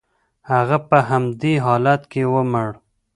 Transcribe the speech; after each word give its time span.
هغه 0.51 0.77
په 0.89 0.97
همدې 1.09 1.53
حالت 1.65 2.01
کې 2.11 2.23
ومړ. 2.33 2.69